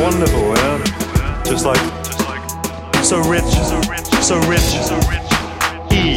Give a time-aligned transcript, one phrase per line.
[0.00, 0.80] Wonderful, yeah?
[1.44, 1.76] Just like,
[3.04, 5.28] so rich, so rich, so rich.
[5.92, 6.16] E,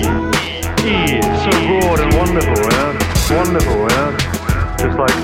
[0.88, 2.96] E, so broad and wonderful, yeah?
[3.36, 4.16] Wonderful, yeah?
[4.80, 5.20] Just like,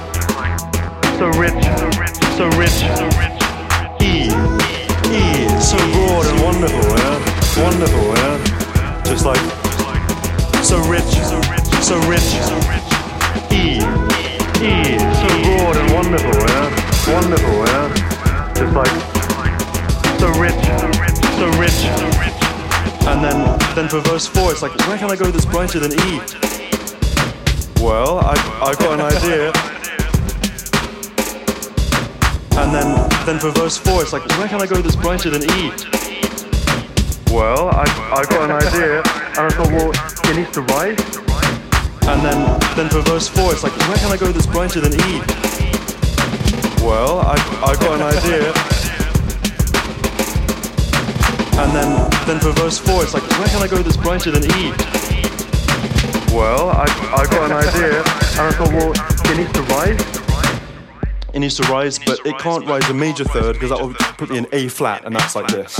[1.17, 1.63] so rich,
[2.35, 2.83] so rich,
[4.01, 4.27] E,
[5.07, 7.63] E, so broad and wonderful, yeah?
[7.63, 8.35] Wonderful, yeah?
[9.05, 9.45] Just like,
[10.63, 11.11] so rich,
[11.81, 12.29] so rich,
[13.51, 13.79] E,
[14.59, 16.67] E, so broad and wonderful, yeah?
[17.13, 17.58] Wonderful,
[23.79, 26.19] then, then for verse 4, it's like, where can I go that's brighter than E?
[27.81, 29.53] Well, I, I've got an idea.
[32.59, 35.43] And then, then for verse 4, it's like, where can I go that's brighter than
[35.43, 35.71] E?
[37.31, 37.85] Well, I,
[38.17, 38.97] I've got an idea.
[39.37, 39.91] And I thought, well,
[40.29, 40.99] it needs to rise.
[42.09, 44.93] And then, then for verse 4, it's like, where can I go that's brighter than
[44.93, 45.21] E?
[46.83, 48.51] Well, I, I've got an idea.
[51.59, 51.98] And then,
[52.29, 54.71] then for verse 4, it's like, where can I go that's brighter than E?
[56.31, 56.85] Well, I,
[57.17, 57.97] I've got an idea.
[57.97, 61.33] And I thought, well, it needs to rise.
[61.33, 64.29] It needs to rise, but it can't rise a major third because that will put
[64.29, 65.79] me in A flat, and that's like this.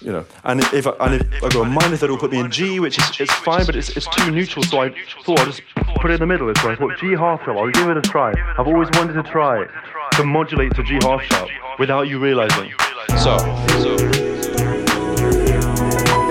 [0.00, 2.30] You know, and if I, and if I go a minor third, it will put
[2.30, 4.64] me in G, which is it's fine, but it's, it's too neutral.
[4.64, 5.62] So I thought I'll just
[5.96, 6.52] put it in the middle.
[6.56, 7.58] So I thought G half sharp.
[7.58, 8.32] I'll give it a try.
[8.56, 9.66] I've always wanted to try
[10.12, 12.72] to modulate to G half sharp without you realizing.
[13.16, 13.38] So,
[13.82, 14.33] so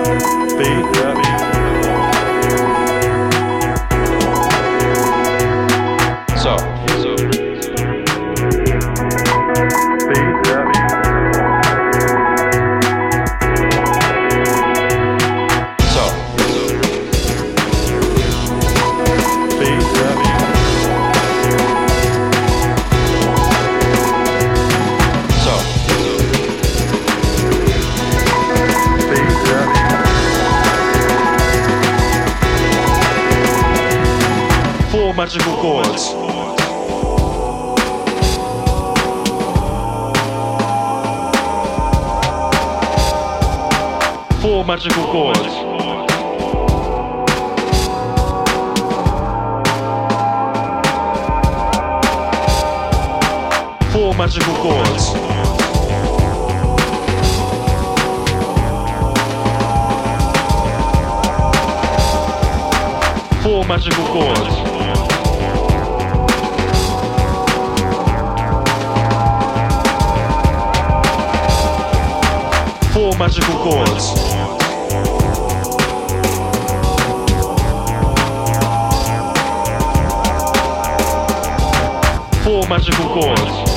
[0.03, 1.42] B, yeah.
[35.23, 36.09] Magical chords.
[44.41, 45.53] Four magical chords.
[53.93, 55.13] Four magical chords.
[63.41, 64.72] Four magical chords.
[72.93, 74.11] Four magical chords.
[82.43, 83.72] Four magical chords.